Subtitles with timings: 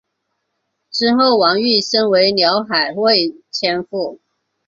[0.89, 4.19] 之后王瑜升为辽海卫千户。